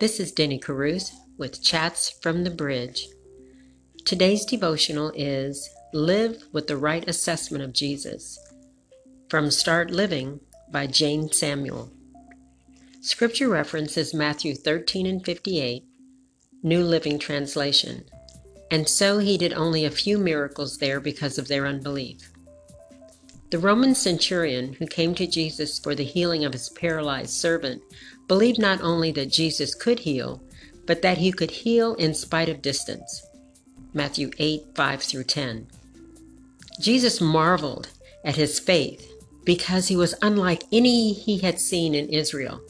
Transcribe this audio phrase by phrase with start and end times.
[0.00, 3.06] This is Denny Caruth with Chats from the Bridge.
[4.06, 8.38] Today's devotional is Live with the Right Assessment of Jesus
[9.28, 10.40] from Start Living
[10.72, 11.92] by Jane Samuel.
[13.02, 15.84] Scripture reference is Matthew 13 and 58,
[16.62, 18.06] New Living Translation.
[18.70, 22.32] And so he did only a few miracles there because of their unbelief.
[23.50, 27.82] The Roman centurion who came to Jesus for the healing of his paralyzed servant
[28.28, 30.40] believed not only that Jesus could heal,
[30.86, 33.26] but that he could heal in spite of distance.
[33.92, 35.66] Matthew 8 5 through 10.
[36.80, 37.88] Jesus marveled
[38.24, 39.10] at his faith
[39.44, 42.60] because he was unlike any he had seen in Israel.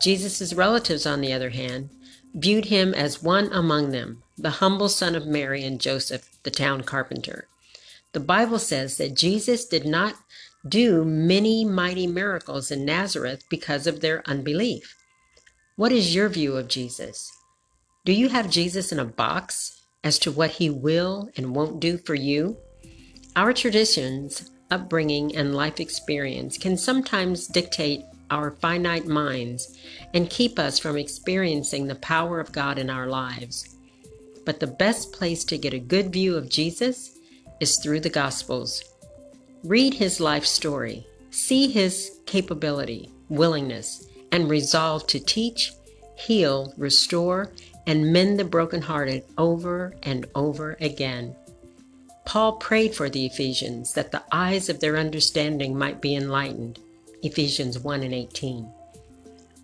[0.00, 1.90] Jesus' relatives, on the other hand,
[2.34, 6.82] viewed him as one among them, the humble son of Mary and Joseph, the town
[6.82, 7.48] carpenter.
[8.12, 10.14] The Bible says that Jesus did not
[10.68, 14.96] do many mighty miracles in Nazareth because of their unbelief.
[15.76, 17.30] What is your view of Jesus?
[18.04, 21.98] Do you have Jesus in a box as to what he will and won't do
[21.98, 22.56] for you?
[23.36, 29.78] Our traditions, upbringing, and life experience can sometimes dictate our finite minds
[30.14, 33.76] and keep us from experiencing the power of God in our lives.
[34.44, 37.19] But the best place to get a good view of Jesus
[37.60, 38.82] is through the Gospels.
[39.62, 45.72] Read his life story, see his capability, willingness, and resolve to teach,
[46.16, 47.52] heal, restore,
[47.86, 51.36] and mend the brokenhearted over and over again.
[52.24, 56.78] Paul prayed for the Ephesians that the eyes of their understanding might be enlightened.
[57.22, 58.70] Ephesians 1 and 18.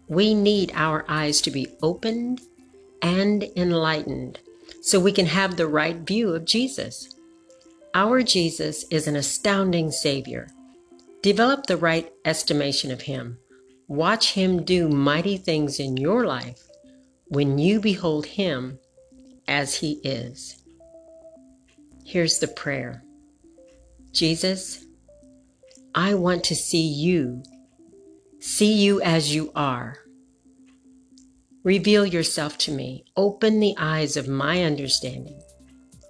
[0.08, 2.40] We need our eyes to be opened
[3.02, 4.40] and enlightened
[4.82, 7.15] so we can have the right view of Jesus.
[7.96, 10.48] Our Jesus is an astounding Savior.
[11.22, 13.38] Develop the right estimation of Him.
[13.88, 16.60] Watch Him do mighty things in your life
[17.28, 18.78] when you behold Him
[19.48, 20.62] as He is.
[22.04, 23.02] Here's the prayer
[24.12, 24.84] Jesus,
[25.94, 27.42] I want to see you,
[28.40, 29.96] see you as you are.
[31.64, 33.06] Reveal yourself to me.
[33.16, 35.40] Open the eyes of my understanding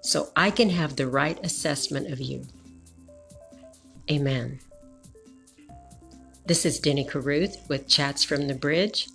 [0.06, 2.46] so I can have the right assessment of you.
[4.08, 4.60] Amen.
[6.46, 9.08] This is Denny Caruth with Chats from the Bridge.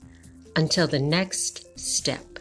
[0.54, 2.40] Until the next step.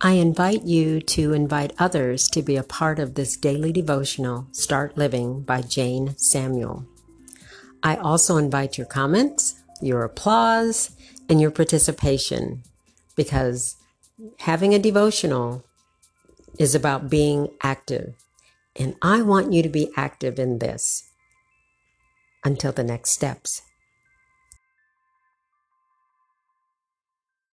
[0.00, 4.96] I invite you to invite others to be a part of this daily devotional, Start
[4.96, 6.86] Living by Jane Samuel.
[7.82, 10.92] I also invite your comments, your applause,
[11.28, 12.62] and your participation
[13.16, 13.76] because
[14.40, 15.64] having a devotional
[16.58, 18.14] is about being active.
[18.76, 21.10] And I want you to be active in this
[22.44, 23.62] until the next steps.